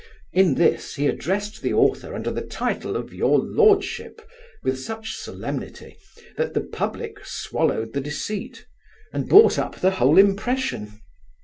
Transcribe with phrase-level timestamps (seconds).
[0.33, 4.19] In this, he addressed the author under the title of your lordship
[4.63, 5.95] with such solemnity,
[6.37, 8.65] that the public swallowed the deceit,
[9.13, 11.01] and bought up the whole impression.